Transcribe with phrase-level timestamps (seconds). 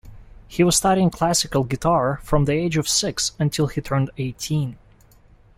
[0.47, 4.79] He was studying classical guitar from the age of six until he turned eighteen.